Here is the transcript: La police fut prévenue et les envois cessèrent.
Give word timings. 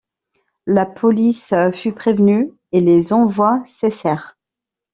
La 0.65 0.87
police 0.87 1.53
fut 1.73 1.91
prévenue 1.91 2.49
et 2.71 2.79
les 2.79 3.13
envois 3.13 3.63
cessèrent. 3.67 4.35